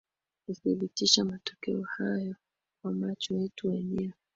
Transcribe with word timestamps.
kuthibitisha 0.45 1.25
matokeo 1.25 1.81
hayo 1.83 2.35
kwa 2.81 2.91
macho 2.93 3.35
yetu 3.35 3.67
wenyewe 3.69 4.13